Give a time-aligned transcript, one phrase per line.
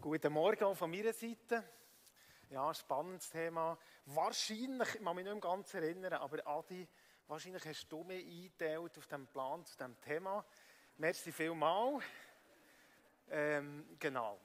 [0.00, 1.62] Guten Morgen auch von meiner Seite.
[2.48, 3.76] Ja, spannendes Thema.
[4.06, 6.88] Wahrscheinlich, ich kann mich nicht mehr ganz erinnern, aber Adi,
[7.26, 10.42] wahrscheinlich hast du mich eingeteilt auf dem Plan zu diesem Thema.
[10.96, 12.02] Merci vielmals.
[13.28, 14.40] Ähm, genau.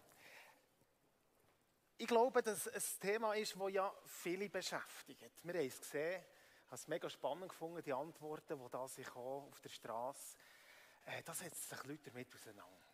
[1.98, 5.42] Ich glaube, dass es ein Thema ist, das ja viele beschäftigt.
[5.42, 9.10] Wir haben es gesehen, ich habe es mega spannend gefunden, die Antworten, die da sich
[9.16, 10.36] auf der Straße.
[11.06, 12.85] Äh, da setzen sich Leute damit auseinander.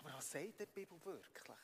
[0.00, 1.58] Aber was sagt die Bibel wirklich?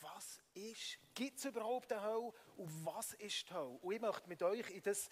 [0.00, 3.78] Was ist, gibt es überhaupt eine Hölle und was ist die Hölle?
[3.80, 5.08] Und ich möchte mit euch in das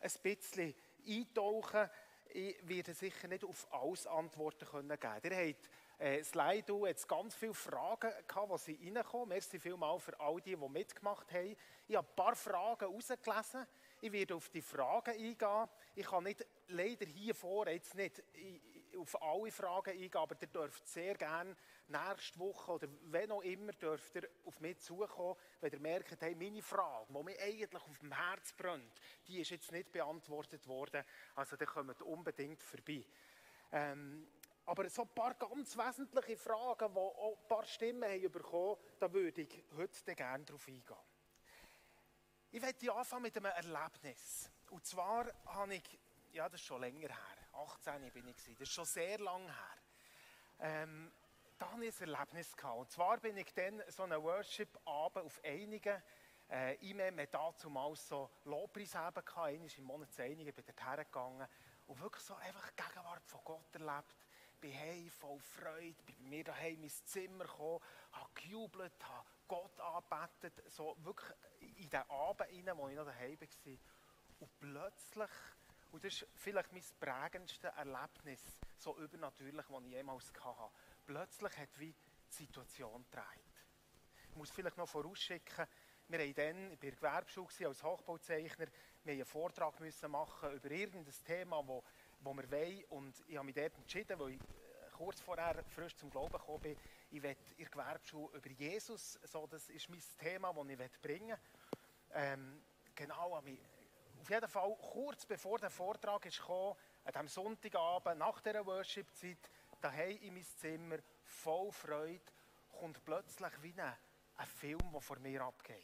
[0.00, 0.74] ein bisschen
[1.06, 1.88] eintauchen.
[2.30, 5.20] Ich werde sicher nicht auf alles Antworten können geben.
[5.22, 9.28] Ihr habt äh, Slido jetzt ganz viele Fragen gehabt, die sie reinkommen.
[9.28, 11.56] Merci vielmals für all die, die mitgemacht haben.
[11.86, 13.66] Ich habe ein paar Fragen herausgelesen.
[14.00, 15.68] Ich werde auf die Fragen eingehen.
[15.94, 18.20] Ich kann nicht, leider hier vor jetzt nicht
[18.96, 21.56] auf alle Fragen eingehen, aber ihr dürft sehr gerne
[21.88, 26.34] nächste Woche oder wenn auch immer dürft ihr auf mich zukommen, wenn ihr merkt, hey,
[26.34, 31.04] meine Frage, die mir eigentlich auf dem Herz brennt, die ist jetzt nicht beantwortet worden.
[31.34, 33.04] Also dann kommt unbedingt vorbei.
[33.72, 34.26] Ähm,
[34.66, 39.12] aber so ein paar ganz wesentliche Fragen, die auch ein paar Stimmen haben bekommen, da
[39.12, 40.96] würde ich heute gerne darauf eingehen.
[42.50, 44.50] Ich möchte anfangen mit einem Erlebnis.
[44.70, 45.98] Und zwar habe ich,
[46.32, 49.78] ja, das ist schon länger her, 18 bin ich, das ist schon sehr lang her.
[50.58, 51.12] Ähm,
[51.58, 52.56] da hatte ich ein Erlebnis.
[52.56, 52.78] Gehabt.
[52.78, 56.02] Und zwar bin ich dann so einen Worship-Abend auf einigen
[56.48, 61.48] äh, IMEM hat damals so Lobpreisabend gehabt, einmal im Monat zu einigen, bin dort hergegangen
[61.86, 64.14] und wirklich so einfach die Gegenwart von Gott erlebt.
[64.60, 67.80] Bin heim voll Freude, bin bei mir daheim ins Zimmer gekommen,
[68.12, 73.38] habe gejubelt, habe Gott angebetet, so wirklich in den Abend rein, wo ich noch daheim
[73.40, 73.78] war.
[74.38, 75.30] Und plötzlich,
[75.96, 78.42] und das ist vielleicht mein prägendste Erlebnis,
[78.76, 80.70] so übernatürlich, das ich jemals hatte,
[81.06, 81.94] plötzlich hat wie
[82.30, 83.64] die Situation gedreht.
[84.28, 85.66] Ich muss vielleicht noch vorausschicken,
[86.08, 88.66] wir haben dann, ich war Gewerbeschule als Hochbauzeichner,
[89.04, 91.82] wir einen Vortrag müssen machen über irgendein Thema, wo,
[92.20, 92.84] wo wir wollen.
[92.90, 96.60] Und ich habe mich dort entschieden, weil ich äh, kurz vorher frisch zum Glauben gekommen
[96.60, 96.76] bin,
[97.10, 101.28] ich will in der Gewerbeschule über Jesus, so, das ist mein Thema, das ich bringen
[101.30, 101.38] will.
[102.12, 102.62] Ähm,
[102.94, 103.40] genau,
[104.26, 109.38] auf jeden Fall, kurz bevor der Vortrag ist gekommen, an diesem Sonntagabend, nach dieser Worship-Zeit,
[109.80, 112.24] daheim in mein Zimmer, voll Freude,
[112.76, 113.96] kommt plötzlich wie ein,
[114.38, 115.78] ein Film, der vor mir abgeht.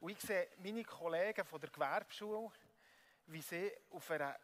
[0.00, 2.50] Und ich sehe meine Kollegen von der Gewerbeschule,
[3.28, 4.36] wie sie auf einer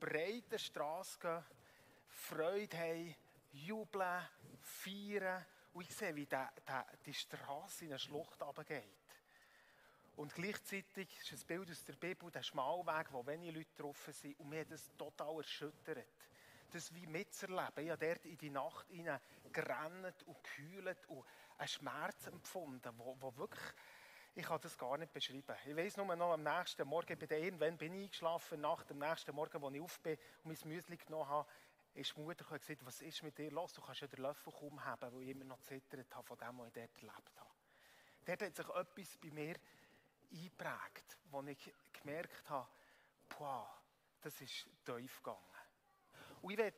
[0.00, 1.44] breiten Straße gehen,
[2.08, 3.14] Freude haben,
[3.52, 4.26] jubeln,
[4.60, 5.46] feiern.
[5.72, 9.05] Und ich sehe, wie der, der, die Straße in eine Schlucht abgeht.
[10.16, 14.38] Und gleichzeitig ist ein Bild aus der Bibel, der Schmalweg, wo wenige Leute drauf sind.
[14.40, 16.06] Und mir hat das total erschüttert
[16.72, 17.84] das wie mitzuerleben.
[17.84, 19.20] Ich habe dort in die Nacht hinein
[19.52, 21.24] gerannt und gekühlt und
[21.58, 23.64] einen Schmerz empfunden, wo, wo wirklich,
[24.34, 25.56] ich kann das gar nicht beschreiben.
[25.66, 29.34] Ich weiß nur noch am nächsten Morgen, bei irgendwann bin ich eingeschlafen, nach dem nächsten
[29.34, 31.48] Morgen, als ich auf bin und mein Müsli genommen habe,
[31.94, 33.72] ist die Mutter gesagt, was ist mit dir los?
[33.72, 36.58] Du kannst ja den Löffel kaum haben, weil ich immer noch zittert habe von dem,
[36.58, 37.50] was ich dort erlebt habe.
[38.26, 39.56] Dort hat sich etwas bei mir
[40.36, 42.68] eingeprägt, wo ich gemerkt habe,
[43.38, 43.68] boah,
[44.20, 45.38] das ist tief gegangen.
[46.42, 46.72] Und ich will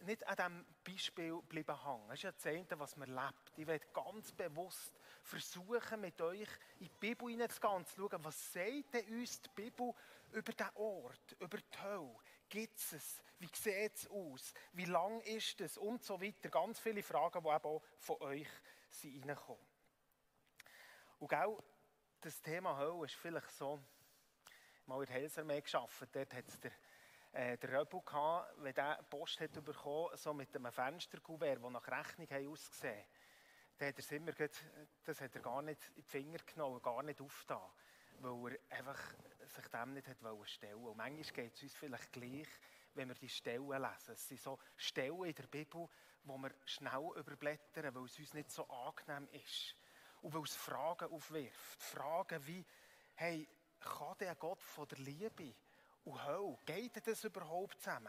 [0.00, 2.08] nicht an diesem Beispiel bleiben hängen.
[2.08, 3.52] Das ist ja das eine, was man lebt.
[3.58, 4.92] Ich will ganz bewusst
[5.22, 6.48] versuchen, mit euch
[6.80, 9.94] in die Bibel hineinzugehen zu schauen, was sagt denn uns die Bibel
[10.32, 12.16] über diesen Ort, über die Hölle?
[12.48, 13.22] Gibt es es?
[13.38, 14.52] Wie sieht es aus?
[14.72, 15.78] Wie lang ist es?
[15.78, 16.50] Und so weiter.
[16.50, 18.48] Ganz viele Fragen, die eben auch von euch
[19.02, 19.66] reinkommen.
[21.18, 21.62] Und auch
[22.24, 23.78] das Thema Hölle ist vielleicht so,
[24.86, 26.72] mal in der Heilsarmee gearbeitet, dort hat es der
[27.32, 31.88] äh, der Röbel gehabt, wenn der Post hat bekommen, so mit einem Fensterkuvert, das nach
[31.88, 33.06] Rechnung ausgesehen hat.
[33.76, 34.32] Dann hat er immer,
[35.04, 37.70] das hat er gar nicht in die Finger genommen, gar nicht aufgetan,
[38.20, 39.00] weil er einfach
[39.46, 40.18] sich dem nicht hat
[40.48, 40.90] stellen wollte.
[40.90, 42.48] Und manchmal geht es uns vielleicht gleich,
[42.94, 44.12] wenn wir die Stellen lesen.
[44.12, 45.88] Es sind so Stellen in der Bibel,
[46.22, 49.74] wo wir schnell überblättern, weil es uns nicht so angenehm ist.
[50.24, 51.82] Und weil es Fragen aufwirft.
[51.82, 52.64] Fragen wie,
[53.16, 53.46] hey,
[53.78, 55.54] kann der Gott von der Liebe
[56.04, 58.08] und Hölle, geht das überhaupt zusammen?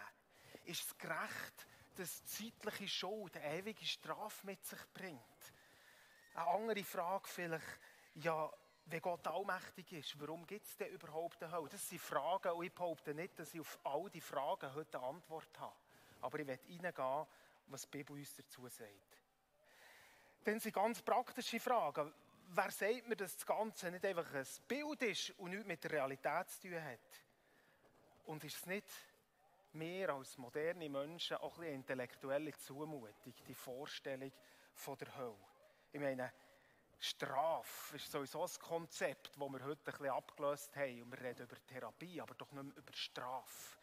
[0.63, 5.21] Ist es gerecht, dass zeitliche Schuld eine ewige Strafe mit sich bringt?
[6.35, 7.81] Eine andere Frage vielleicht,
[8.13, 8.49] ja,
[8.85, 11.67] wenn Gott allmächtig ist, warum gibt es denn überhaupt eine Hölle?
[11.67, 15.07] Das sind Fragen und ich behaupte nicht, dass ich auf all diese Fragen heute eine
[15.07, 15.75] Antwort habe.
[16.21, 17.27] Aber ich werde reingehen,
[17.67, 19.24] was die Bibel uns dazu sagt.
[20.45, 22.13] Dann sind ganz praktische Fragen.
[22.49, 25.91] Wer sagt mir, dass das Ganze nicht einfach ein Bild ist und nichts mit der
[25.93, 26.99] Realität zu tun hat?
[28.25, 28.87] Und ist es nicht
[29.73, 34.31] mehr als moderne Menschen auch eine intellektuelle Zumutung, die Vorstellung
[34.75, 35.47] von der Hölle?
[35.91, 36.31] Ich meine,
[36.99, 41.01] Strafe ist sowieso ein Konzept, das wir heute ein bisschen abgelöst haben.
[41.01, 43.79] Und wir reden über Therapie, aber doch nicht mehr über Strafe.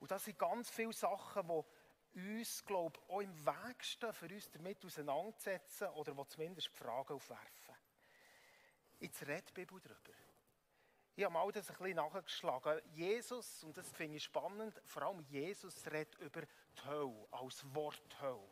[0.00, 1.64] Und das sind ganz viele Sachen, die
[2.14, 7.14] uns, glaube ich, auch im Weg stehen, für uns damit auseinanderzusetzen oder die zumindest Fragen
[7.14, 7.74] aufwerfen.
[9.00, 10.18] Jetzt redet die Bibel darüber.
[11.14, 12.80] Ich habe mal das ein bisschen nachgeschlagen.
[12.94, 18.20] Jesus, und das finde ich spannend, vor allem Jesus redet über die Hölle, als Wort
[18.20, 18.48] Hölle.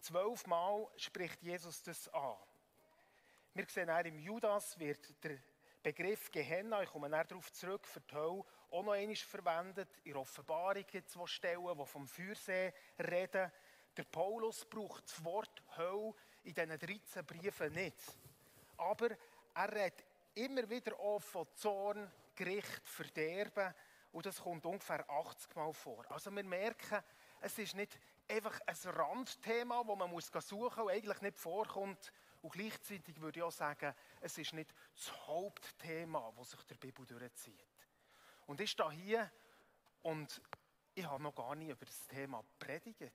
[0.00, 2.36] Zwölfmal spricht Jesus das an.
[3.54, 5.38] Wir sehen auch im Judas wird der
[5.82, 9.88] Begriff Gehenna, ich komme darauf zurück, für die Hölle auch noch einmal verwendet.
[10.04, 13.50] In Offenbarung gibt es zwei Stellen, die vom Feuersee reden.
[13.96, 16.12] Der Paulus braucht das Wort Hölle
[16.44, 17.96] in diesen 13 Briefen nicht.
[18.76, 19.08] Aber
[19.54, 20.04] er redet
[20.34, 23.74] immer wieder auch von Zorn, Gericht, Verderben.
[24.12, 26.04] Und das kommt ungefähr 80 Mal vor.
[26.10, 27.02] Also wir merken,
[27.40, 27.98] es ist nicht
[28.28, 32.12] einfach ein Randthema, das man suchen muss und eigentlich nicht vorkommt.
[32.42, 37.04] Und gleichzeitig würde ich auch sagen, es ist nicht das Hauptthema, das sich der Bibel
[37.04, 37.66] durchzieht.
[38.46, 39.30] Und ich stehe hier
[40.02, 40.40] und
[40.94, 43.12] ich habe noch gar nicht über das Thema predigt.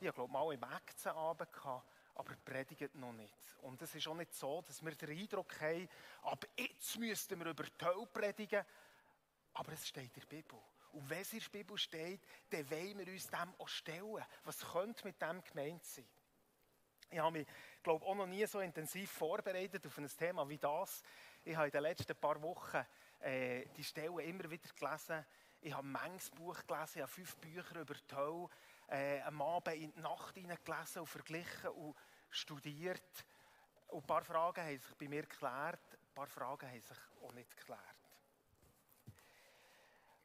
[0.00, 3.56] Ich glaube mal im Ächzenabend gehabt, aber predigt noch nicht.
[3.62, 5.88] Und es ist auch nicht so, dass wir den Eindruck haben,
[6.22, 8.64] ab jetzt müssten wir über die Hölle predigen.
[9.54, 10.58] Aber es steht in der Bibel.
[10.92, 12.20] Und wenn es in der Bibel steht,
[12.50, 14.24] dann wollen wir uns dem auch stellen.
[14.44, 16.08] Was könnte mit dem gemeint sein?
[17.10, 17.46] Ich habe mich,
[17.86, 21.04] glaube auch noch nie so intensiv vorbereitet auf ein Thema wie das.
[21.44, 22.84] Ich habe in den letzten paar Wochen
[23.20, 25.24] äh, die Stellen immer wieder gelesen.
[25.60, 28.48] Ich habe manches Buch gelesen, ich habe fünf Bücher über Hölle
[28.88, 31.94] äh, am Abend in die Nacht gelesen und verglichen und
[32.28, 33.24] studiert.
[33.86, 37.32] Und ein paar Fragen haben sich bei mir geklärt, ein paar Fragen haben sich auch
[37.34, 37.80] nicht geklärt.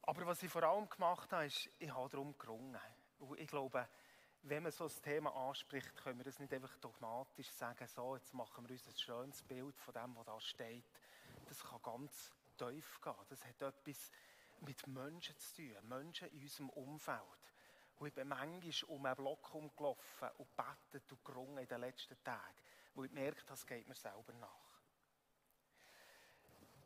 [0.02, 2.82] Aber was ich vor allem gemacht habe, ist, ich habe darum gerungen.
[3.20, 3.88] Und ich glaube,
[4.44, 8.34] wenn man so ein Thema anspricht, können wir das nicht einfach dogmatisch sagen, so, jetzt
[8.34, 10.84] machen wir uns ein schönes Bild von dem, was da steht.
[11.48, 13.14] Das kann ganz tief gehen.
[13.30, 14.12] Das hat etwas
[14.62, 17.22] mit Menschen zu tun, Menschen in unserem Umfeld.
[17.98, 22.22] Und ich bin manchmal um einen Block herumgelaufen und betet und gerungen in den letzten
[22.24, 22.56] Tagen,
[22.96, 24.82] wo ich merke, das geht mir selber nach.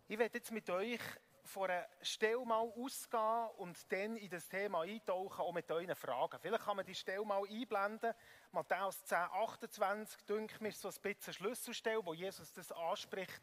[0.08, 1.00] Ich werde jetzt mit euch
[1.46, 6.40] von einer Stelle mal ausgehen und dann in das Thema eintauchen, auch mit euren Fragen.
[6.40, 8.14] Vielleicht kann man die Stelle mal einblenden.
[8.52, 13.42] Matthäus 10, 28, denke mir, so ein bisschen Schlüsselstelle, wo Jesus das anspricht.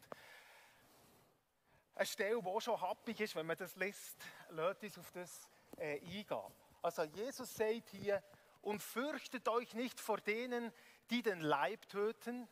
[1.95, 4.17] Eine Stelle, die schon happig ist, wenn man das liest,
[4.51, 6.53] lässt uns auf das äh, eingehen.
[6.83, 8.23] Also Jesus sagt hier,
[8.63, 10.73] und fürchtet euch nicht vor denen,
[11.11, 12.49] die den Leib töten,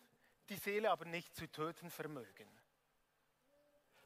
[0.49, 2.49] die Seele aber nicht zu töten vermögen.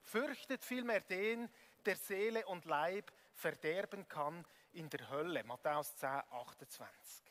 [0.04, 1.50] Fürchtet vielmehr den,
[1.84, 5.42] der Seele und Leib verderben kann in der Hölle.
[5.44, 7.24] Matthäus 10, 28.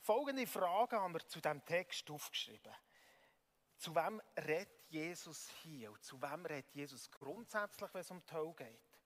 [0.00, 2.72] Folgende Frage haben wir zu dem Text aufgeschrieben.
[3.76, 5.90] Zu wem redet Jesus hier?
[5.90, 9.00] Und zu wem redet Jesus grundsätzlich, wenn es um die Hölle geht?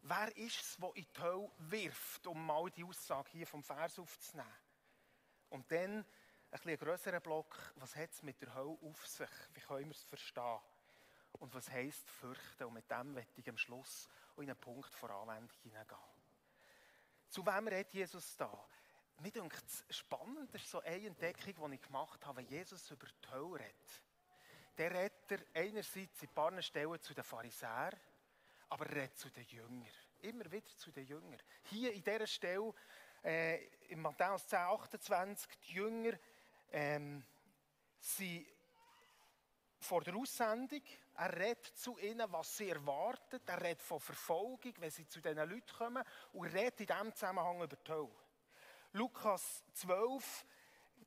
[0.00, 3.98] Wer ist es, der in die Hölle wirft, um mal die Aussage hier vom Vers
[3.98, 4.56] aufzunehmen?
[5.50, 6.06] Und dann ein
[6.50, 9.30] bisschen grösserer Block, was hat es mit der Hölle auf sich?
[9.52, 10.60] Wie können wir es verstehen?
[11.38, 12.64] Und was heisst fürchten?
[12.64, 15.98] Und mit dem werde ich am Schluss in einen Punkt vor Anwendung hineingehen.
[17.28, 18.66] Zu wem redet Jesus da?
[19.20, 22.90] Mir denkt es spannend, das ist so eine Entdeckung, die ich gemacht habe, wenn Jesus
[22.90, 24.02] über die Hölle redet.
[24.76, 27.98] Der redet er einerseits in ein paar Stellen zu den Pharisäern,
[28.68, 29.92] aber er redet zu den Jüngern.
[30.20, 31.40] Immer wieder zu den Jüngern.
[31.64, 32.74] Hier in dieser Stelle,
[33.22, 36.18] äh, in Matthäus 10, 28, die Jünger
[36.72, 37.24] ähm,
[38.00, 38.46] sind
[39.78, 40.82] vor der Aussendung.
[41.16, 43.42] Er redet zu ihnen, was sie erwartet.
[43.46, 46.02] Er redet von Verfolgung, wenn sie zu diesen Leuten kommen.
[46.32, 48.10] Und redet in diesem Zusammenhang über die Hölle.
[48.92, 50.44] Lukas 12,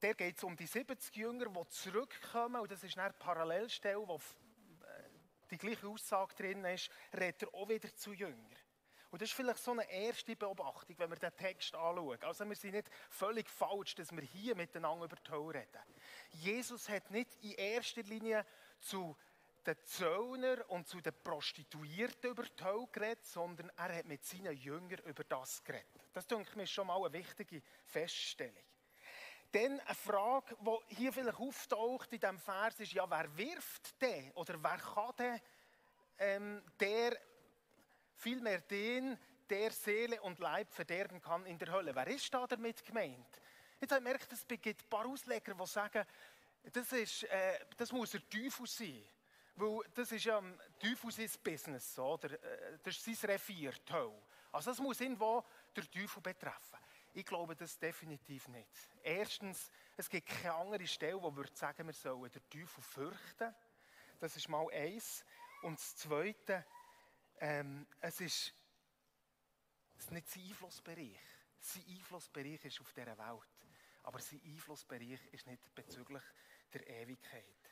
[0.02, 2.62] der geht es um die 70 Jünger, die zurückkommen.
[2.62, 4.20] Und das ist eine Parallelstelle, wo äh,
[5.52, 8.56] die gleiche Aussage drin ist, redet er auch wieder zu Jüngern.
[9.10, 12.22] Und das ist vielleicht so eine erste Beobachtung, wenn wir den Text anschauen.
[12.24, 15.82] Also wir sind nicht völlig falsch, dass wir hier miteinander über die Hölle reden.
[16.32, 18.46] Jesus hat nicht in erster Linie
[18.80, 19.16] zu
[19.68, 24.56] den Zöllner und zu den Prostituierten über die Hölle geredet, sondern er hat mit seinen
[24.56, 25.88] Jüngern über das geredet.
[26.14, 28.64] Das, denke ich mir, schon mal eine wichtige Feststellung.
[29.52, 34.32] Dann eine Frage, die hier vielleicht auftaucht in diesem Vers, ist, ja, wer wirft den?
[34.34, 35.42] Oder wer kann den,
[36.20, 37.18] ähm, der
[38.16, 39.18] vielmehr den,
[39.50, 41.94] der Seele und Leib verderben kann in der Hölle?
[41.94, 43.42] Wer ist da damit gemeint?
[43.80, 46.06] Jetzt habe ich gemerkt, es gibt ein paar Ausleger, die sagen,
[46.74, 49.04] das, ist, äh, das muss der Teufel sein.
[49.58, 52.32] Weil das ist ja ein Teufel sein Business, oder?
[52.32, 54.12] Äh, das ist sein Revier, die.
[54.52, 55.44] Also das muss irgendwo
[55.76, 56.78] der Teufel betreffen.
[57.14, 58.70] Ich glaube das definitiv nicht.
[59.02, 63.56] Erstens, es gibt keine andere Stelle, wo wir sagen, wir sollen den Teufel fürchten.
[64.20, 65.26] Das ist mal eins.
[65.64, 66.64] Und das Zweite,
[67.40, 68.54] ähm, es ist,
[69.98, 71.20] es ist nicht sein Einflussbereich.
[71.60, 73.66] Sein Einflussbereich ist auf dieser Welt.
[74.04, 76.24] Aber sein Einflussbereich ist nicht bezüglich
[76.74, 77.67] der Ewigkeit.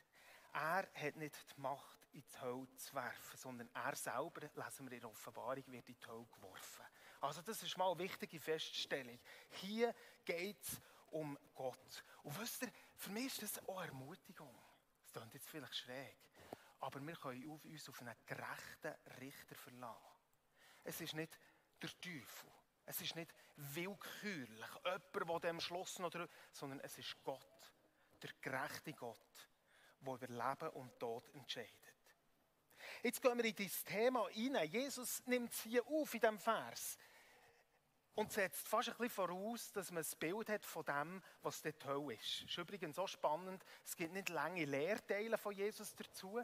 [0.56, 5.00] Er hat nicht die Macht, in die zu werfen, sondern er selber, lesen wir in
[5.00, 6.86] der Offenbarung, wird in die Hölle geworfen.
[7.20, 9.20] Also das ist mal eine wichtige Feststellung.
[9.50, 9.94] Hier
[10.24, 12.02] geht es um Gott.
[12.22, 14.58] Und wisst ihr, für mich ist das auch Ermutigung.
[15.02, 16.16] Das klingt jetzt vielleicht schräg.
[16.80, 20.16] Aber wir können uns auf einen gerechten Richter verlassen.
[20.84, 21.38] Es ist nicht
[21.82, 22.50] der Teufel.
[22.86, 27.74] Es ist nicht willkürlich, jemand, der dem Schloss noch drückt, sondern es ist Gott,
[28.22, 29.50] der gerechte Gott,
[30.06, 31.72] der über Leben und Tod entscheidet.
[33.02, 34.70] Jetzt gehen wir in dieses Thema rein.
[34.70, 36.98] Jesus nimmt es hier auf in diesem Vers
[38.14, 41.84] und setzt fast ein bisschen voraus, dass man ein Bild hat von dem, was dort
[41.84, 42.42] Hölle ist.
[42.42, 43.64] Das ist übrigens auch spannend.
[43.84, 46.42] Es gibt nicht lange Lehrteile von Jesus dazu.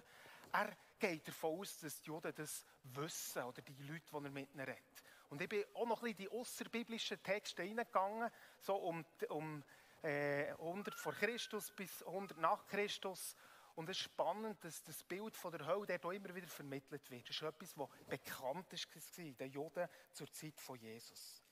[0.53, 4.55] Er geht davon aus, dass die Juden das wissen oder die Leute, die er mit
[4.55, 5.03] ihnen redet.
[5.31, 9.65] Und ich bin auch noch ein bisschen in die außerbiblischen Texte hineingegangen, so um, um
[10.03, 13.35] äh, 100 vor Christus bis 100 nach Christus.
[13.75, 17.11] Und es ist spannend, dass das Bild von der Hölle dort auch immer wieder vermittelt
[17.11, 17.29] wird.
[17.29, 21.43] Das ist etwas, was bekannt war, den Juden zur Zeit von Jesus.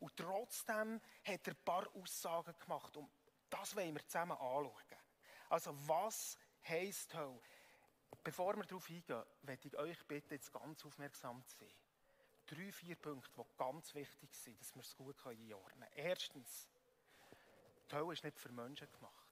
[0.00, 2.96] Und trotzdem hat er ein paar Aussagen gemacht.
[2.96, 3.10] Und
[3.50, 4.96] das wollen wir zusammen anschauen.
[5.48, 7.40] Also, was heisst Hölle?
[8.22, 11.74] Bevor wir darauf eingehen, möchte ich euch bitten, jetzt ganz aufmerksam zu sein.
[12.46, 15.92] Drei, vier Punkte, die ganz wichtig sind, dass wir es gut einordnen können.
[15.94, 16.68] Erstens,
[17.90, 19.27] die Hölle ist nicht für Menschen gemacht.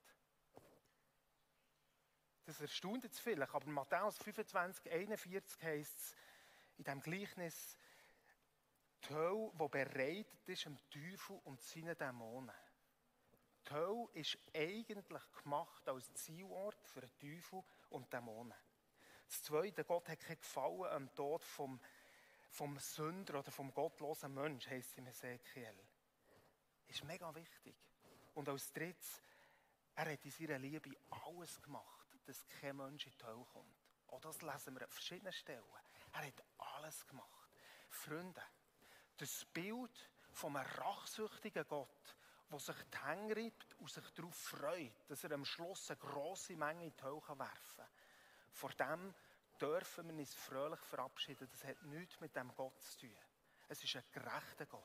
[2.46, 6.16] Das erstaunt jetzt vielleicht, aber in Matthäus 25, 41 heißt es
[6.78, 7.76] in diesem Gleichnis,
[9.02, 12.54] die Hölle, die bereitet ist dem Teufel und seinen Dämonen.
[13.68, 18.54] Die Hölle ist eigentlich gemacht als Zielort für den Teufel und Dämonen.
[19.26, 21.80] Das Zweite, Gott hat kein Gefallen am Tod vom,
[22.50, 25.74] vom Sünder oder vom gottlosen Mensch, heisst es im Ezekiel.
[26.86, 27.74] Ist mega wichtig.
[28.34, 29.20] Und als Drittes,
[29.96, 31.95] er hat in seiner Liebe alles gemacht,
[32.26, 33.76] dass kein Mensch in die Hölle kommt.
[34.08, 35.64] Auch das lesen wir an verschiedenen Stellen.
[36.12, 37.50] Er hat alles gemacht.
[37.88, 38.42] Freunde,
[39.16, 42.16] das Bild von einem rachsüchtigen Gott,
[42.50, 46.56] der sich die Hänge reibt und sich darauf freut, dass er am Schluss eine grosse
[46.56, 47.88] Menge in die Hölle werfen kann.
[48.52, 49.14] Vor dem
[49.60, 51.48] dürfen wir uns fröhlich verabschieden.
[51.50, 53.16] Das hat nichts mit dem Gott zu tun.
[53.68, 54.82] Es ist ein gerechter Gott.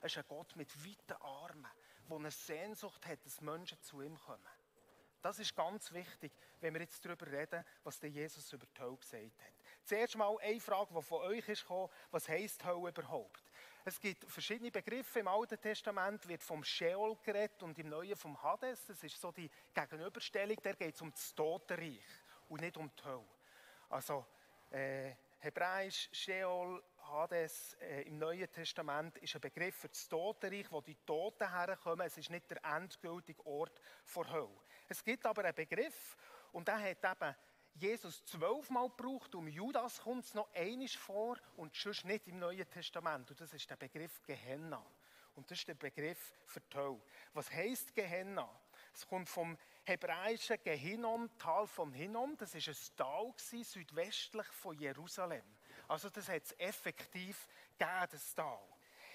[0.00, 1.70] Es ist ein Gott mit weiten Armen,
[2.08, 4.57] der eine Sehnsucht hat, dass Menschen zu ihm kommen.
[5.20, 8.96] Das ist ganz wichtig, wenn wir jetzt darüber reden, was der Jesus über die Hölle
[8.96, 9.52] gesagt hat.
[9.84, 13.42] Zuerst mal eine Frage, die von euch ist gekommen, was heisst Hölle überhaupt?
[13.84, 15.20] Es gibt verschiedene Begriffe.
[15.20, 18.84] Im Alten Testament wird vom Sheol geredet und im Neuen vom Hades.
[18.86, 20.56] Das ist so die Gegenüberstellung.
[20.62, 22.04] Da geht es um das Totenreich
[22.48, 23.24] und nicht um die Hölle.
[23.88, 24.26] Also
[24.70, 30.80] äh, Hebräisch, Sheol, Hades äh, im Neuen Testament ist ein Begriff für das Totenreich, wo
[30.80, 32.06] die Toten herkommen.
[32.06, 34.60] Es ist nicht der endgültige Ort vor Hölle.
[34.88, 36.16] Es gibt aber einen Begriff
[36.52, 37.34] und der hat eben
[37.74, 42.68] Jesus zwölfmal gebraucht, um Judas kommt es noch einisch vor und sonst nicht im Neuen
[42.68, 43.30] Testament.
[43.30, 44.84] Und das ist der Begriff Gehenna.
[45.34, 47.00] Und das ist der Begriff für die Hölle.
[47.32, 48.48] Was heisst Gehenna?
[48.92, 52.36] Es kommt vom hebräischen Gehinnom, Tal von Hinnom.
[52.36, 55.44] Das war ein Tal südwestlich von Jerusalem.
[55.88, 58.60] Also das hat es effektiv gegeben, das Tal.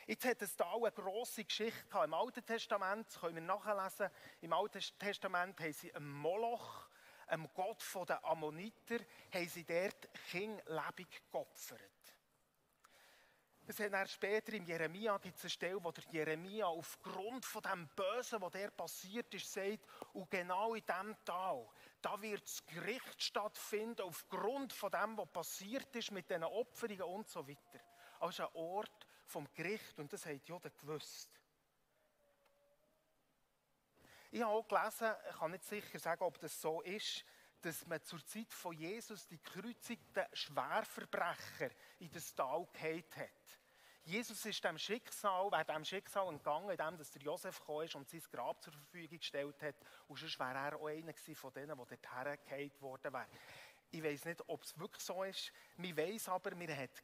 [0.05, 2.05] Jetzt hat das Tal eine grosse Geschichte gehabt.
[2.05, 4.09] Im Alten Testament, das können wir nachlesen,
[4.41, 6.89] im Alten Testament haben sie einen Moloch
[7.27, 8.99] einem Gott der Ammoniter,
[9.33, 11.79] haben sie dort Kinder lebendig geopfert.
[13.65, 17.87] Es hat dann später im Jeremia gibt eine Stelle, wo der Jeremia aufgrund von dem
[17.95, 19.79] Bösen, was der passiert ist, sagt,
[20.11, 21.65] und genau in diesem Tal,
[22.03, 27.29] da wird das Gericht stattfinden, aufgrund von dem, was passiert ist mit diesen Opferungen und
[27.29, 27.79] so weiter.
[28.19, 31.29] Also ein Ort vom Gericht und das hat Juden gewusst.
[34.31, 37.23] Ich habe auch gelesen, ich kann nicht sicher sagen, ob das so ist,
[37.61, 41.69] dass man zur Zeit von Jesus die gekreuzigten Schwerverbrecher
[41.99, 43.59] in das Tal gehalten hat.
[44.05, 48.21] Jesus ist dem Schicksal, wäre dem Schicksal entgangen, indem dass der Josef kam und sein
[48.31, 49.75] Grab zur Verfügung gestellt hat.
[50.07, 53.27] Und sonst wäre er auch einer von denen, die dort hergehalten worden wäre.
[53.91, 55.53] Ich weiß nicht, ob es wirklich so ist.
[55.77, 57.01] Man weiß aber, man hat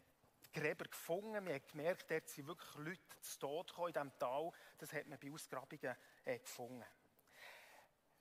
[0.53, 1.43] Gräber gefunden.
[1.43, 4.51] Man hat gemerkt, dort sind wirklich Leute zu Tod gekommen in diesem Tal.
[4.77, 6.83] Das hat man bei Ausgrabungen äh, gefunden.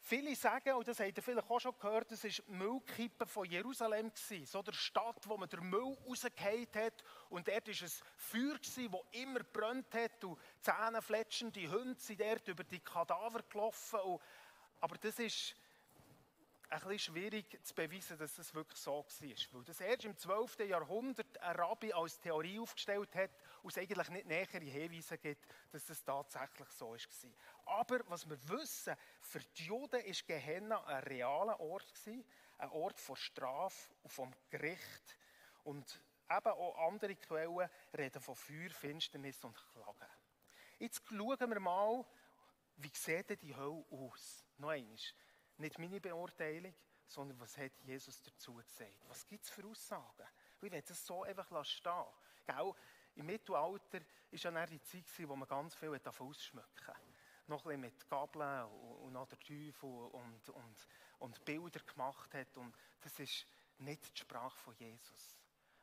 [0.09, 4.11] Viele sagen, und das habt ihr vielleicht auch schon gehört, das war Müllkippe von Jerusalem,
[4.47, 7.05] so der Stadt, wo man den Müll rausgeheilt hat.
[7.29, 10.25] Und dort war ein Feuer, das immer brennt hat.
[10.25, 14.00] Und zähnefletschende Hunde sind dort über die Kadaver gelaufen.
[14.00, 14.23] Und,
[14.81, 15.55] aber das ist
[16.71, 19.05] ein bisschen schwierig zu beweisen, dass das wirklich so war.
[19.53, 20.61] Weil das erst im 12.
[20.61, 23.31] Jahrhundert ein Rabbi als Theorie aufgestellt hat
[23.62, 27.79] und es eigentlich nicht nähere Hinweise gibt, dass das tatsächlich so war.
[27.81, 31.93] Aber was wir wissen, für die Juden war Gehenna ein realer Ort,
[32.59, 35.17] ein Ort von Strafe und vom Gericht.
[35.65, 36.00] Und
[36.31, 40.12] eben auch andere Quellen reden von Feuer, Finsternis und Klagen.
[40.79, 42.05] Jetzt schauen wir mal,
[42.77, 44.45] wie sieht die Hölle aus?
[44.59, 44.97] Noch einmal.
[45.57, 46.75] Nicht meine Beurteilung,
[47.07, 49.09] sondern was hat Jesus dazu gesagt?
[49.09, 50.29] Was gibt es für Aussagen?
[50.57, 52.05] Ich will das so einfach stehen
[52.47, 52.75] Gell?
[53.19, 56.95] Im Mittelalter war ja die Zeit, wo man ganz viel davon ausschmücken
[57.49, 58.65] Noch ein bisschen mit Gabeln
[59.03, 62.57] und noch der Teufel und, und, und Bilder gemacht hat.
[62.57, 63.45] Und das ist
[63.79, 65.37] nicht die Sprache von Jesus.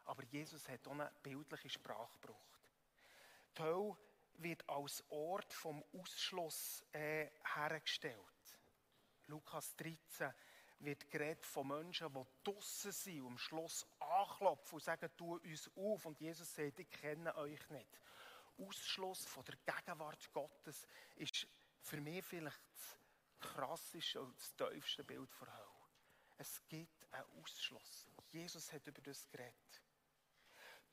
[0.06, 2.70] Aber Jesus hat auch eine bildliche Sprache gebraucht.
[3.58, 3.98] Die Hölle
[4.36, 8.18] wird als Ort vom Ausschluss äh, hergestellt.
[9.27, 10.34] Lukas 13
[10.79, 15.72] wird geredet von Menschen, die draussen sind und am Schloss anklopfen und sagen, tu uns
[15.75, 16.05] auf.
[16.05, 18.00] Und Jesus sagt, ich kenne euch nicht.
[18.58, 21.48] Ausschluss von der Gegenwart Gottes ist
[21.82, 22.98] für mich vielleicht das
[23.51, 25.65] krasseste und das tiefste Bild von Hölle.
[26.38, 28.08] Es gibt einen Ausschluss.
[28.32, 29.82] Jesus hat über das geredet.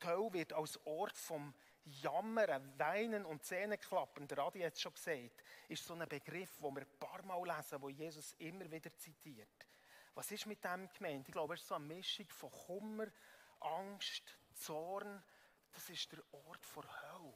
[0.01, 4.95] Die Hölle wird als Ort vom Jammern, Weinen und Zähneklappen, der Adi hat es schon
[4.95, 8.95] gesagt, ist so ein Begriff, den wir ein paar Mal lesen, wo Jesus immer wieder
[8.97, 9.67] zitiert.
[10.15, 11.29] Was ist mit dem gemeint?
[11.29, 13.07] Ich glaube, es ist so eine Mischung von Kummer,
[13.61, 15.23] Angst, Zorn.
[15.73, 17.35] Das ist der Ort vor Hölle.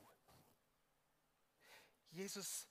[2.11, 2.69] Jesus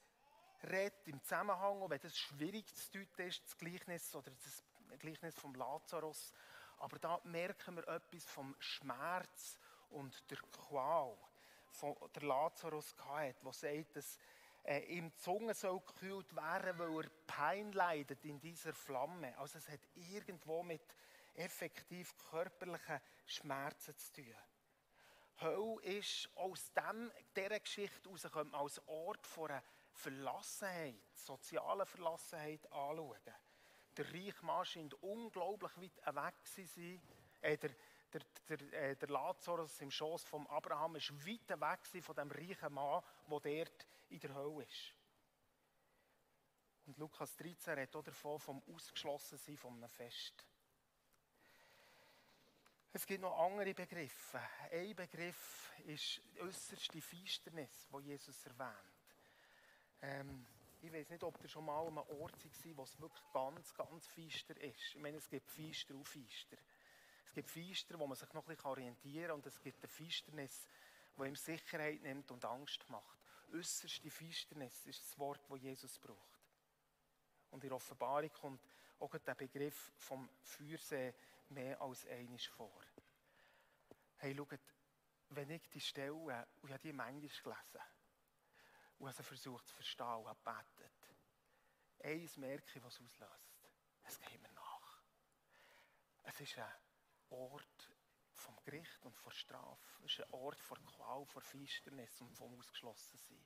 [0.62, 4.64] redet im Zusammenhang, auch wenn das schwierig zu deuten ist, das Gleichnis oder das
[4.98, 6.32] Gleichnis vom Lazarus.
[6.78, 9.58] Aber da merken wir etwas vom Schmerz
[9.90, 11.16] und der Qual
[11.70, 14.18] von der Lazarus hatte, der sagt, dass
[14.66, 19.36] äh, ihm Zunge soll gekühlt werden, weil er Pein leidet in dieser Flamme.
[19.38, 20.82] Also es hat irgendwo mit
[21.34, 24.34] effektiv körperlichen Schmerzen zu tun.
[25.40, 29.62] Hölle ist aus dem, dieser Geschichte heraus, als Ort von einer
[29.92, 33.16] Verlassenheit, sozialer Verlassenheit anschauen.
[33.96, 37.00] Der reiche Mann scheint unglaublich weit weg zu sein.
[37.40, 37.70] Äh, der,
[38.12, 42.72] der, der, äh, der Lazarus im Schoß von Abraham ist weit weg von dem reichen
[42.72, 44.92] Mann, der dort in der Hölle ist.
[46.86, 50.44] Und Lukas 13 redet auch davon vom Ausgeschlossensein von einem Fest.
[52.92, 54.40] Es gibt noch andere Begriffe.
[54.70, 58.72] Ein Begriff ist die äußerste Finsternis, die Jesus erwähnt.
[60.00, 60.46] Ähm,
[60.80, 63.74] ich weiß nicht, ob ihr schon mal an einem Ort war, wo es wirklich ganz,
[63.74, 64.94] ganz feister ist.
[64.94, 66.56] Ich meine, es gibt Feister und Feister.
[67.24, 69.88] Es gibt Feister, wo man sich noch ein bisschen orientieren kann und es gibt eine
[69.88, 70.66] Feisternis,
[71.18, 73.15] die ihm Sicherheit nimmt und Angst macht.
[73.52, 76.40] Äußerste Feisternis ist das Wort, das Jesus braucht.
[77.50, 78.62] Und in der Offenbarung kommt
[78.98, 81.14] auch der Begriff vom Feuersee
[81.48, 82.82] mehr als einiges vor.
[84.16, 84.60] Hey, schaut,
[85.30, 86.30] wenn ich die Stelle, und
[86.64, 87.80] ich habe die Englisch gelesen,
[88.98, 90.92] und habe versucht zu verstehen und habe gebetet,
[92.02, 93.68] eins merke ich, was auslöst.
[94.04, 95.02] Es geht mir nach.
[96.22, 96.72] Es ist ein
[97.30, 97.75] Ort
[98.46, 99.98] vom Gericht und vor Strafe.
[100.04, 103.44] Es ist ein Ort vor Qual, vor Finsternis und vom Ausgeschlossensein.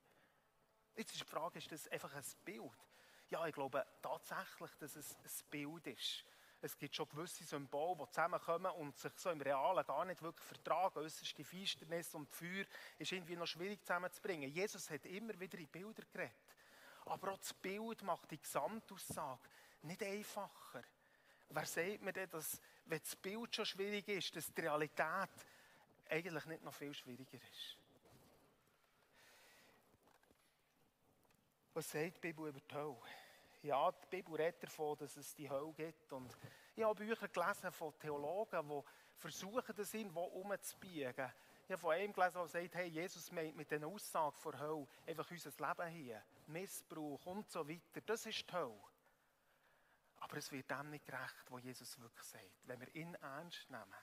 [0.94, 2.70] Jetzt ist die Frage, ist das einfach ein Bild?
[3.30, 6.24] Ja, ich glaube tatsächlich, dass es ein Bild ist.
[6.62, 10.44] Es gibt schon gewisse Symbole, die zusammenkommen und sich so im Realen gar nicht wirklich
[10.44, 10.98] vertragen.
[10.98, 12.66] Äußerst die Finsternis und Feuer
[12.98, 14.50] ist irgendwie noch schwierig zusammenzubringen.
[14.50, 16.34] Jesus hat immer wieder in Bilder geredet.
[17.06, 19.48] Aber auch das Bild macht die Gesamtaussage
[19.82, 20.82] nicht einfacher.
[21.48, 25.30] Wer sagt mir denn, dass, wenn das Bild schon schwierig ist, dass die Realität
[26.08, 27.76] eigentlich nicht noch viel schwieriger ist?
[31.72, 32.96] Was sagt die Bibel über die Hölle?
[33.62, 36.12] Ja, die Bibel redet davon, dass es die Hölle gibt.
[36.12, 36.36] Und
[36.74, 38.82] ich habe Bücher gelesen von Theologen, die
[39.18, 41.32] versuchen, das irgendwo umzubiegen.
[41.66, 44.88] Ich habe von einem gelesen, der sagt, hey, Jesus meint mit den Aussagen von Hölle
[45.06, 46.22] einfach unser Leben hier.
[46.48, 48.00] Missbrauch und so weiter.
[48.04, 48.80] Das ist die Hölle.
[50.20, 52.68] Aber es wird dem nicht gerecht, was Jesus wirklich sagt.
[52.68, 53.94] Wenn wir ihn ernst nehmen,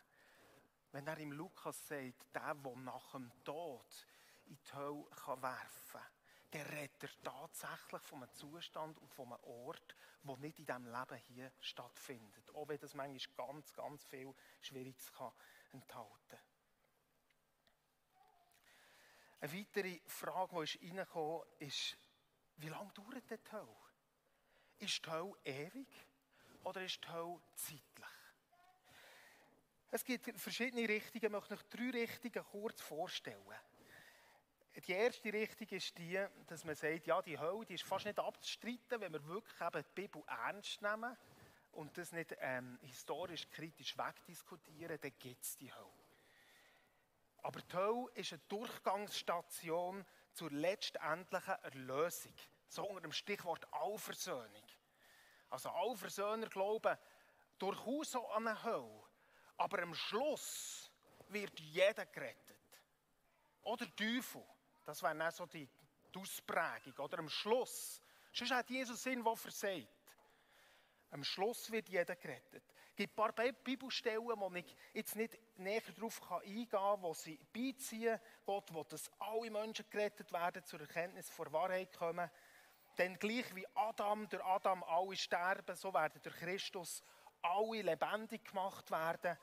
[0.91, 4.05] wenn er im Lukas sagt, der, der nach dem Tod
[4.45, 5.05] in die Hölle
[5.41, 6.01] werfen kann,
[6.53, 10.85] der redet er tatsächlich von einem Zustand und von einem Ort, der nicht in diesem
[10.85, 12.49] Leben hier stattfindet.
[12.55, 15.33] Auch wenn das manchmal ganz, ganz viel Schwieriges kann
[15.71, 16.39] enthalten kann.
[19.39, 21.97] Eine weitere Frage, die ist reingekommen ist,
[22.55, 23.87] wie lange dauert die Hölle?
[24.79, 26.06] ist die Hölle ewig
[26.67, 27.83] oder ist die Hölle zeitlich?
[29.89, 33.55] Es gibt verschiedene Richtungen, ich möchte euch drei Richtungen kurz vorstellen.
[34.85, 38.19] Die erste Richtung ist die, dass man sagt, ja, die Hölle die ist fast nicht
[38.19, 41.17] abzustreiten, wenn wir wirklich eben die Bibel ernst nehmen
[41.71, 45.87] und das nicht ähm, historisch kritisch wegdiskutieren, dann gibt es die Hölle.
[47.43, 52.35] Aber die Hölle ist eine Durchgangsstation zur letztendlichen Erlösung.
[52.67, 54.63] So unter dem Stichwort Allversöhnung.
[55.49, 56.97] Also Allversöhner glauben
[57.57, 59.03] durchaus an eine Hölle.
[59.57, 60.91] Aber am Schluss
[61.29, 62.57] wird jeder gerettet.
[63.63, 64.43] Oder Teufel.
[64.85, 65.69] Das wäre dann so die,
[66.15, 66.97] Ausprägung.
[66.97, 68.01] Oder am Schluss.
[68.33, 69.87] Sonst hat Jesus Sinn, der versagt.
[71.11, 72.63] Am Schluss wird jeder gerettet.
[72.89, 77.39] Es gibt ein paar Bibelstellen, wo ich jetzt nicht näher darauf eingehen kann, wo sie
[77.53, 78.19] beiziehen.
[78.45, 82.29] Gott will, dass alle Menschen gerettet werden, zur Erkenntnis der Wahrheit kommen.
[82.97, 87.03] Denn gleich wie Adam, durch Adam alle sterben, so werden durch Christus
[87.41, 89.37] alle lebendig gemacht werden.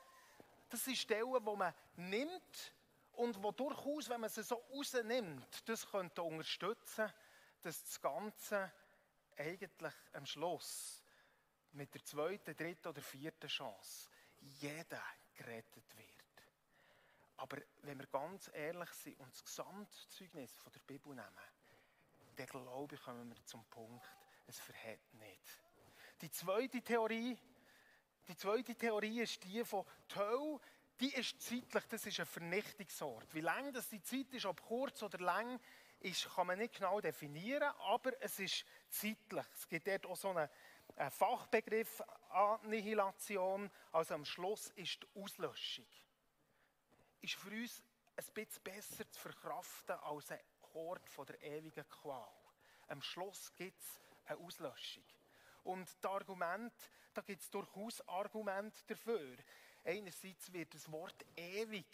[0.69, 2.73] Das sind Stellen, die man nimmt
[3.13, 7.11] und wo durchaus, wenn man sie so rausnimmt, das könnte unterstützen,
[7.61, 8.71] dass das Ganze
[9.37, 11.03] eigentlich am Schluss
[11.71, 15.01] mit der zweiten, dritten oder vierten Chance jeder
[15.33, 16.09] gerettet wird.
[17.37, 21.54] Aber wenn wir ganz ehrlich sind und das Gesamtzeugnis von der Bibel nehmen,
[22.35, 24.05] dann glaube ich, kommen wir zum Punkt,
[24.47, 25.61] es verhält nicht.
[26.21, 27.37] Die zweite Theorie,
[28.27, 30.59] die zweite Theorie ist die von Hölle,
[30.99, 33.33] die ist zeitlich, das ist ein Vernichtungsort.
[33.33, 35.59] Wie lange das die Zeit ist, ob kurz oder lang,
[35.99, 39.45] ist, kann man nicht genau definieren, aber es ist zeitlich.
[39.53, 40.49] Es gibt dort auch so einen,
[40.95, 45.87] einen Fachbegriff Annihilation, also am Schluss ist die Auslöschung.
[47.21, 47.83] Ist für uns
[48.17, 50.39] ein bisschen besser zu verkraften als ein
[50.75, 52.31] Ort der ewigen Qual.
[52.87, 55.03] Am Schluss gibt es eine Auslöschung.
[55.63, 56.73] Und das Argument,
[57.13, 59.37] da gibt es durchaus Argumente dafür.
[59.83, 61.87] Einerseits wird das Wort ewig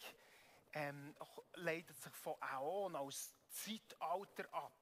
[0.74, 1.16] ähm,
[1.56, 4.74] leitet sich von Aeon als Zeitalter ab.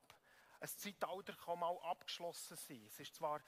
[0.59, 2.83] Ein Zeitalter kann mal abgeschlossen sein.
[2.87, 3.41] Es ist zwar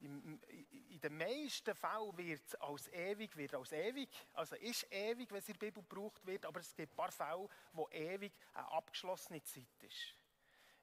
[0.00, 5.38] in den meisten Fällen wird es als ewig, wird als ewig, also ist ewig, wenn
[5.38, 8.70] es in der Bibel gebraucht wird, aber es gibt ein paar Fälle, wo ewig eine
[8.72, 10.14] abgeschlossene Zeit ist.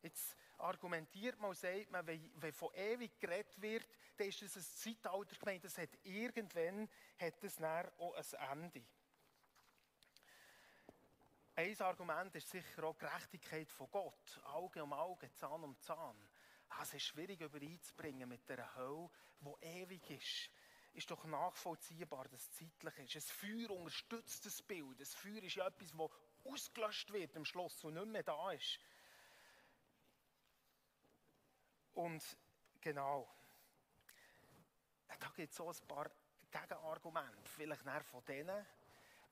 [0.04, 4.64] Jetzt argumentiert man und sagt man, wenn, von ewig geredet wird, dann ist das ein
[4.64, 6.88] Zeitalter gemeint, das hat irgendwann
[7.20, 8.84] hat das auch ein Ende.
[11.56, 14.40] Ein Argument ist sicher auch die Gerechtigkeit von Gott.
[14.44, 16.16] Auge um Auge, Zahn um Zahn.
[16.70, 19.10] Ah, es ist schwierig übereinzubringen mit der Hölle,
[19.42, 20.50] die ewig ist.
[20.94, 23.16] Ist doch nachvollziehbar, dass es zeitlich ist.
[23.16, 25.00] Ein Feuer unterstützt das Bild.
[25.00, 26.12] Das Feuer ist ja etwas, das
[26.52, 28.80] ausgelöscht wird am Schluss und nicht mehr da ist.
[31.94, 32.24] Und
[32.82, 33.28] genau,
[35.20, 36.12] da gibt es so ein paar
[36.52, 37.50] Gegenargumente.
[37.50, 38.66] Vielleicht von denen,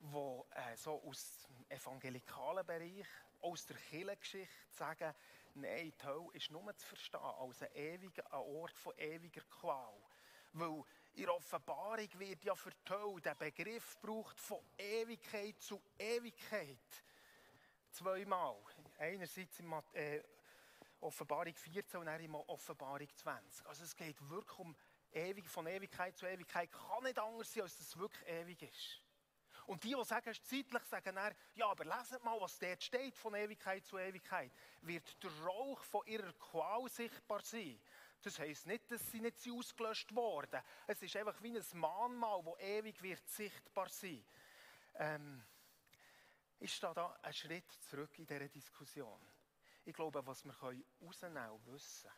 [0.00, 3.06] die äh, so aus dem evangelikalen Bereich,
[3.40, 5.14] aus der Kirchengeschichte sagen,
[5.58, 9.96] Nein, die Hölle ist nur zu verstehen als ein, ewiger, ein Ort von ewiger Qual.
[10.52, 17.02] Weil in Offenbarung wird ja für die Hölle der Begriff gebraucht von Ewigkeit zu Ewigkeit.
[17.90, 18.56] Zweimal.
[18.98, 20.22] Einerseits in äh,
[21.00, 23.66] Offenbarung 14 und dann in Offenbarung 20.
[23.66, 24.76] Also es geht wirklich um
[25.12, 26.70] ewig, von Ewigkeit zu Ewigkeit.
[26.70, 29.00] Kann nicht anders sein, als dass es wirklich ewig ist.
[29.66, 32.82] Und die, die sagen, es ist zeitlich, sagen dann, ja, aber leset mal, was dort
[32.82, 34.52] steht, von Ewigkeit zu Ewigkeit.
[34.82, 37.80] Wird der Rauch von ihrer Qual sichtbar sein?
[38.22, 42.58] Das heisst nicht, dass sie nicht ausgelöscht worden Es ist einfach wie ein Mahnmal, das
[42.60, 44.24] ewig wird sichtbar sein.
[44.94, 45.44] Ähm,
[46.58, 49.20] ich stehe da einen Schritt zurück in dieser Diskussion.
[49.84, 52.10] Ich glaube, was wir herausnehmen und wissen,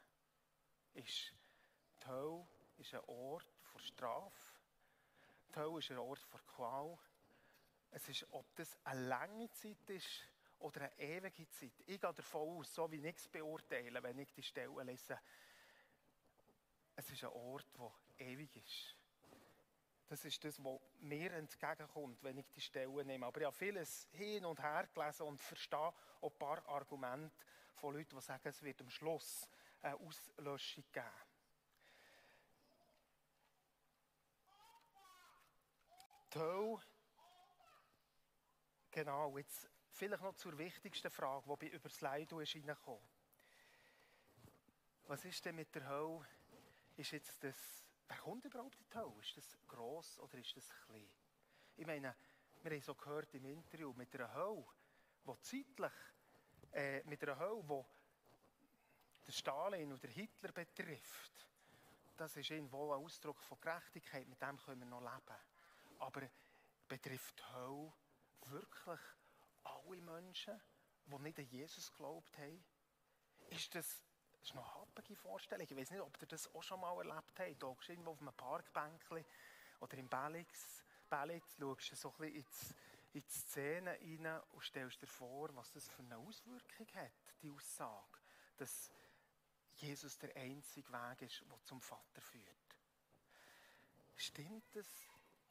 [0.95, 1.35] ist,
[2.03, 4.53] die Hölle ist ein Ort für Strafe.
[5.51, 6.99] Die Hölle ist ein Ort für Qual.
[7.91, 10.25] Es ist, ob das eine lange Zeit ist
[10.59, 11.73] oder eine ewige Zeit.
[11.87, 15.19] Ich gehe davon aus, so wie ich es beurteile, wenn ich die Stelle lese,
[16.97, 18.97] es ist ein Ort, der ewig ist.
[20.09, 23.27] Das ist das, was mir entgegenkommt, wenn ich die Stelle nehme.
[23.27, 27.31] Aber ich habe vieles hin und her gelesen und verstehe auch ein paar Argumente
[27.75, 29.47] von Leuten, die sagen, es wird am Schluss
[29.83, 31.07] eine Auslöschung geben.
[36.33, 36.81] Die Hölle
[38.99, 43.09] Genau, jetzt vielleicht noch zur wichtigsten Frage, die über das Leiden ist reingekommen.
[45.07, 46.27] Was ist denn mit der Hölle?
[46.97, 49.15] Ist jetzt das, wer kommt überhaupt in die Hölle?
[49.21, 51.09] Ist das gross oder ist das klein?
[51.77, 52.17] Ich meine,
[52.65, 54.67] wir haben so gehört im Interview, mit einer Hölle,
[55.25, 55.93] die zeitlich,
[56.73, 61.47] äh, mit einer Hölle, die der Stalin oder Hitler betrifft,
[62.17, 65.39] das ist irgendwo ein Ausdruck von Gerechtigkeit, mit dem können wir noch leben.
[66.01, 66.29] Aber
[66.89, 67.93] betrifft die Hölle
[68.51, 69.01] wirklich
[69.65, 70.61] alle Menschen,
[71.07, 72.65] die nicht an Jesus geglaubt haben?
[73.51, 75.67] Ist das, das ist eine happige Vorstellung.
[75.69, 77.63] Ich weiß nicht, ob ihr das auch schon mal erlebt habt.
[77.63, 79.25] Da irgendwo auf einem Parkbänkchen
[79.81, 82.77] oder im Bellix, Bellix schaust du so ein bisschen
[83.13, 87.51] in die Szene rein und stellst dir vor, was das für eine Auswirkung hat, die
[87.51, 88.19] Aussage,
[88.57, 88.91] dass
[89.77, 92.45] Jesus der einzige Weg ist, der zum Vater führt.
[94.17, 94.87] Stimmt das?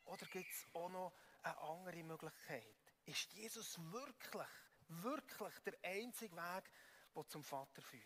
[0.08, 2.76] Oder gibt es auch noch eine andere Möglichkeit?
[3.06, 4.48] Ist Jesus wirklich,
[4.88, 6.72] wirklich der einzige Weg,
[7.16, 8.04] der zum Vater führt?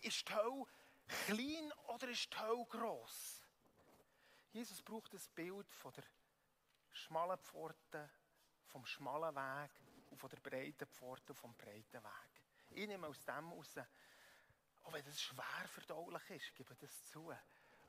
[0.00, 0.66] Ist die Hölle
[1.26, 3.42] klein oder ist die Hölle gross?
[4.52, 6.04] Jesus braucht das Bild von der
[6.90, 8.10] schmalen Pforte,
[8.66, 9.70] vom schmalen Weg
[10.10, 12.42] und von der breiten Pforte vom breiten Weg.
[12.70, 13.78] Ich nehme aus dem heraus,
[14.84, 17.34] auch wenn das schwer verdaulich ist, gebe das zu,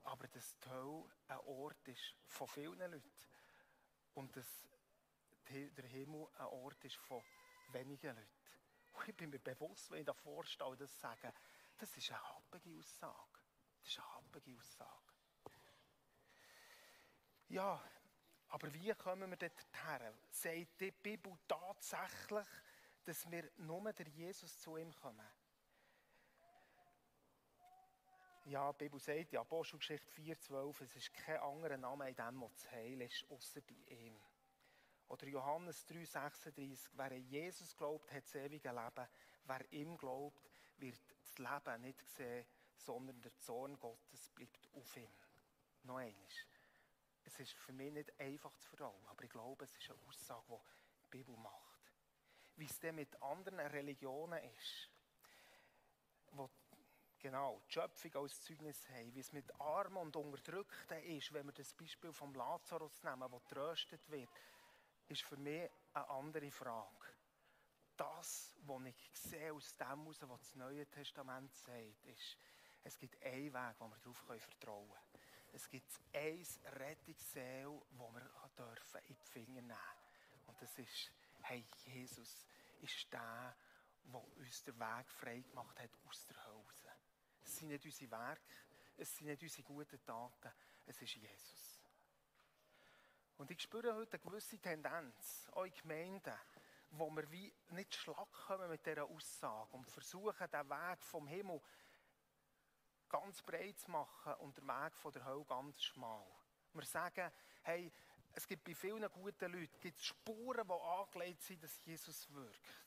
[0.03, 3.33] aber dass die Hölle ein Ort ist von vielen Leuten
[4.15, 4.67] und dass
[5.49, 7.21] der Himmel ein Ort ist von
[7.69, 8.30] wenigen Leuten.
[8.93, 11.34] Und ich bin mir bewusst, wenn ich davor stehe und das sage,
[11.78, 13.39] das ist eine happige Aussage.
[13.82, 15.13] Das ist eine happige Aussage.
[17.49, 17.84] Ja,
[18.49, 20.13] aber wie kommen wir dort her?
[20.30, 22.47] Sagt die Bibel tatsächlich,
[23.04, 25.28] dass wir nur der Jesus zu ihm kommen?
[28.45, 32.71] Ja, die Bibel sagt, ja, Apostelgeschichte 4,12, es ist kein anderer Name in dem, was
[32.71, 34.21] heil ist, außer in ihm.
[35.08, 39.08] Oder Johannes 3,36, wer an Jesus glaubt, hat das ewige Leben.
[39.45, 40.41] Wer ihm glaubt,
[40.77, 45.13] wird das Leben nicht sehen, sondern der Zorn Gottes bleibt auf ihm.
[45.84, 46.45] Noch eines.
[47.23, 50.43] Es ist für mich nicht einfach zu verdauen, aber ich glaube, es ist eine Aussage,
[50.49, 51.93] die die Bibel macht.
[52.58, 54.89] Wie es denn mit anderen Religionen ist,
[56.32, 56.49] wo
[57.23, 61.53] genau, die Schöpfung als Zeugnis haben, wie es mit Armen und Unterdrückten ist, wenn wir
[61.53, 64.29] das Beispiel vom Lazarus nehmen, wo tröstet wird,
[65.07, 67.07] ist für mich eine andere Frage.
[67.95, 72.38] Das, was ich sehe aus dem heraus, was das Neue Testament sagt, ist,
[72.83, 75.23] es gibt einen Weg, wo wir darauf vertrauen können.
[75.53, 76.45] Es gibt ein
[76.79, 80.47] Rettungsseil, das wir in die Finger nehmen dürfen.
[80.47, 81.12] Und das ist,
[81.43, 82.45] hey, Jesus
[82.81, 83.55] ist der,
[84.05, 86.52] der uns den Weg frei gemacht hat aus der Hölle.
[87.53, 88.41] Es sind nicht unsere Werke,
[88.97, 90.51] es sind nicht unsere guten Taten,
[90.87, 91.83] es ist Jesus.
[93.37, 96.33] Und ich spüre heute eine gewisse Tendenz, auch in Gemeinden,
[96.89, 101.61] wo wir wie nicht schlag kommen mit dieser Aussage und versuchen, den Weg vom Himmel
[103.07, 106.25] ganz breit zu machen und den Weg von der Hölle ganz schmal.
[106.73, 107.93] Wir sagen, hey,
[108.31, 112.83] es gibt bei vielen guten Leuten gibt Spuren, die angelegt sind, dass Jesus wirkt.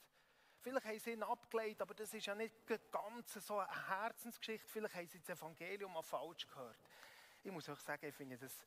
[0.67, 4.67] Vielleicht haben sie ihn abgelehnt, aber das ist ja nicht ganz so eine Herzensgeschichte.
[4.67, 6.81] Vielleicht haben sie das Evangelium auch falsch gehört.
[7.45, 8.65] Ich muss euch sagen, ich finde das,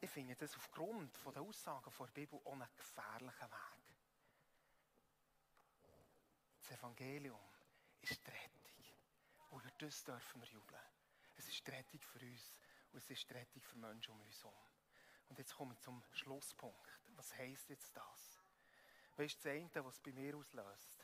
[0.00, 3.82] ich finde das aufgrund der Aussagen der Bibel auch einen gefährlichen Weg.
[6.62, 7.38] Das Evangelium
[8.00, 8.72] ist die Rettung.
[9.50, 10.80] Und über das dürfen wir jubeln.
[11.36, 12.58] Es ist die Rettung für uns
[12.92, 14.56] und es ist die Rettung für Menschen um uns herum.
[15.28, 16.98] Und jetzt kommen wir zum Schlusspunkt.
[17.08, 18.40] Was heisst jetzt das?
[19.18, 21.01] Weißt du, das eine, was es bei mir auslöst?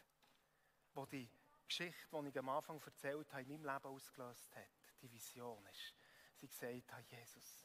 [0.98, 1.30] Wo die
[1.68, 4.68] Geschichte, die ich am Anfang erzählt habe, in meinem Leben ausgelöst hat,
[5.00, 5.94] die Vision ist,
[6.34, 7.64] sie gesagt hat, Jesus,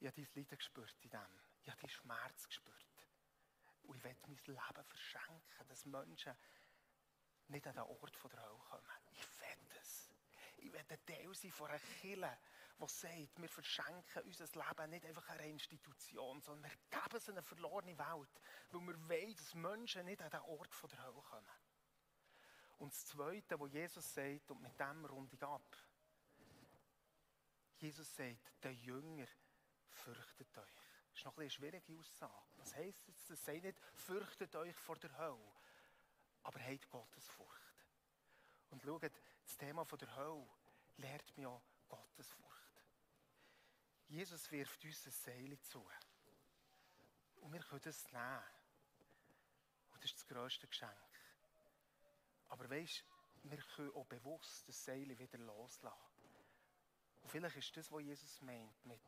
[0.00, 1.20] ich habe dein Leiden gespürt in dem.
[1.62, 2.74] Ich habe deinen Schmerz gespürt.
[3.82, 6.34] Und ich will mein Leben verschenken, dass Menschen
[7.48, 8.86] nicht an den Ort der Hölle kommen.
[9.12, 10.10] Ich will es.
[10.56, 12.38] Ich will ein Teil sein von einer Kirche,
[12.78, 17.42] die sagt, wir verschenken unser Leben nicht einfach einer Institution, sondern wir geben es eine
[17.42, 18.40] verlorene Welt,
[18.70, 21.65] weil wir wollen, dass Menschen nicht an den Ort der Hölle kommen.
[22.78, 25.76] Und das Zweite, wo Jesus sagt, und mit dem runde ich ab.
[27.78, 29.26] Jesus sagt, der Jünger
[29.88, 30.82] fürchtet euch.
[31.10, 32.46] Das ist noch eine schwierige Aussage.
[32.56, 33.30] Was heisst jetzt?
[33.30, 35.52] Das sagt nicht, fürchtet euch vor der Hölle,
[36.42, 37.84] aber habt Gottesfurcht.
[38.70, 40.46] Und schaut, das Thema der Hölle
[40.96, 42.46] lehrt mir auch Gottesfurcht.
[44.08, 45.84] Jesus wirft uns ein Seil zu.
[47.36, 48.44] Und wir können es nehmen.
[49.92, 51.15] Und das ist das grösste Geschenk.
[52.48, 53.04] Aber weißt,
[53.44, 55.96] wir können auch bewusst das Seil wieder loslassen.
[57.22, 59.00] Und vielleicht ist das, was Jesus meint, mit,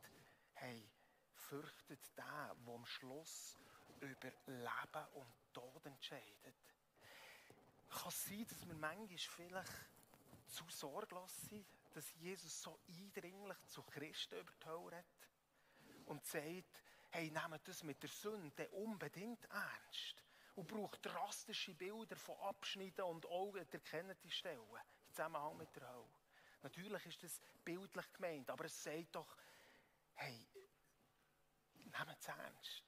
[0.53, 0.89] hey,
[1.33, 3.57] fürchtet der, der am Schluss
[4.01, 6.55] über Leben und Tod entscheidet.
[7.89, 9.73] Kann es sein, dass wir manchmal vielleicht
[10.47, 17.67] zu sorglos sind, dass Jesus so eindringlich zu Christen über die und sagt, hey, nehmt
[17.67, 20.23] das mit der Sünde unbedingt ernst
[20.59, 26.09] und braucht drastische Bilder von Abschnitten und Augen erkennende Stellen im Zusammenhang mit der Hölle.
[26.61, 29.37] Natürlich ist das bildlich gemeint, aber es sagt doch,
[30.17, 32.83] es ernst.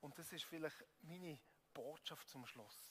[0.00, 1.38] Und das ist vielleicht meine
[1.72, 2.90] Botschaft zum Schluss.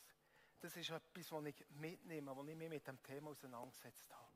[0.61, 4.31] Das ist etwas, was ich mitnehme, was ich mich mit dem Thema auseinandergesetzt habe.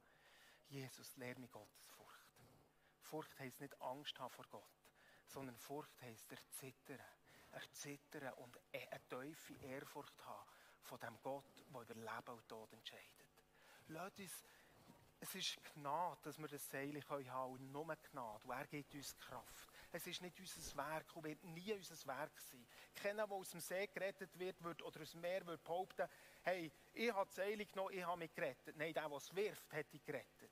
[0.68, 2.28] Jesus, lehre mich Gottesfurcht.
[3.00, 4.92] Furcht heisst nicht Angst haben vor Gott,
[5.26, 7.00] sondern Furcht heisst erzittern.
[7.58, 10.50] Erzittern und e- eine tiefe Ehrfurcht haben
[10.82, 11.44] von dem Gott,
[11.74, 13.28] der über Leben und Tod entscheidet.
[13.88, 14.44] Lasst uns,
[15.20, 18.44] es ist Gnade, dass wir das Seil haben können nur Gnade.
[18.46, 19.70] Und er gibt uns Kraft.
[19.92, 22.68] Es ist nicht unser Werk und wird nie unser Werk sein.
[22.94, 26.08] Keiner, der aus dem See gerettet wird, wird oder aus dem Meer wird behaupten,
[26.44, 28.78] hey, ich habe das Seil genommen, ich habe mich gerettet.
[28.78, 30.52] Nein, der, der es wirft, hat dich gerettet.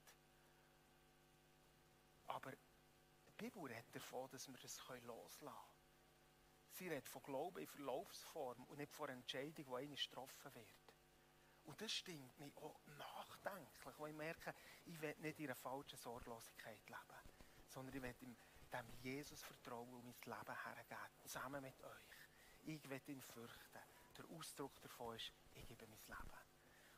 [2.27, 5.74] Aber die Bibel redet davon, dass wir das loslassen können.
[6.75, 10.93] Sie redet von Glauben in Verlaufsform und nicht von Entscheidung, die eine getroffen wird.
[11.63, 14.53] Und das stimmt mich auch nachdenklich, weil ich merke,
[14.85, 17.21] ich will nicht in einer falschen Sorglosigkeit leben,
[17.69, 18.13] sondern ich will
[18.73, 22.03] dem Jesus vertrauen und mein Leben hergeben, zusammen mit euch.
[22.63, 23.79] Ich will ihn fürchten.
[24.17, 26.39] Der Ausdruck davon ist, ich gebe mein Leben.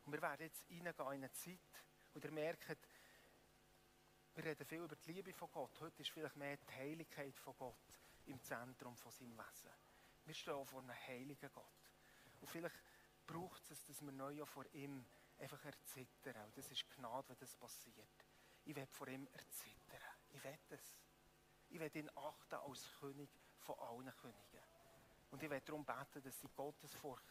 [0.05, 1.59] Und wir werden jetzt reingehen in eine Zeit,
[2.15, 2.67] und ihr merkt,
[4.33, 5.79] wir reden viel über die Liebe von Gott.
[5.81, 7.75] Heute ist vielleicht mehr die Heiligkeit von Gott
[8.27, 9.71] im Zentrum von seinem Wesen.
[10.25, 11.65] Wir stehen vor einem heiligen Gott.
[12.41, 12.75] Und vielleicht
[13.25, 15.05] braucht es, dass wir neu vor ihm
[15.39, 16.45] einfach erzittern.
[16.45, 18.25] Und das ist Gnade, wenn das passiert.
[18.65, 20.01] Ich will vor ihm erzittern.
[20.29, 20.97] Ich will es.
[21.69, 24.61] Ich will ihn achten als König von allen Königen.
[25.31, 27.25] Und ich will darum beten, dass die Gottesfurcht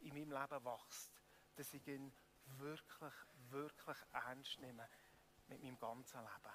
[0.00, 1.10] in meinem Leben wächst.
[1.56, 2.12] Dass ich ihn
[2.58, 3.14] wirklich,
[3.50, 4.88] wirklich ernst nehme
[5.48, 6.54] mit meinem ganzen Leben.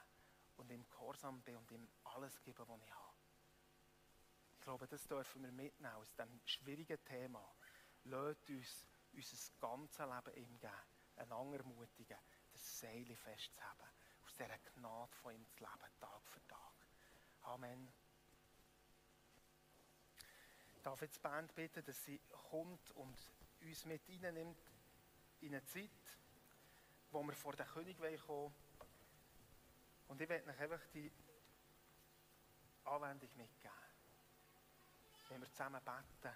[0.58, 3.15] Und ihm gehorsam bin und ihm alles gebe, was ich habe.
[4.66, 7.54] Ich glaube, das dürfen wir mitnehmen aus diesem schwierigen Thema.
[8.06, 10.74] Lasst uns unser ganzes Leben ihm geben.
[11.18, 12.18] Einander ermutigen,
[12.52, 13.88] das Seil festzuhaben.
[14.24, 16.74] Aus dieser Gnade von ihm zu leben, Tag für Tag.
[17.44, 17.94] Amen.
[20.78, 24.58] Ich darf jetzt die Band bitten, dass sie kommt und uns mit nimmt
[25.42, 25.92] in eine Zeit,
[27.12, 28.56] wo wir vor den König kommen.
[30.08, 31.12] Und ich werde euch einfach die
[32.86, 33.75] Anwendung mitgeben.
[35.36, 36.34] Wenn wir zusammen beten,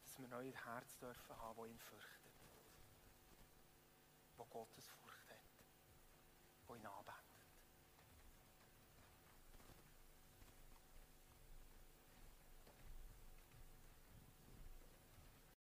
[0.00, 2.32] dass wir neue Herz dürfen haben, das ihn fürchtet.
[4.38, 5.36] Wo Gottes Furcht hat.
[6.66, 7.11] Wo ihn anbetet.